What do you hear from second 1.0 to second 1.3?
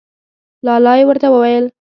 ورته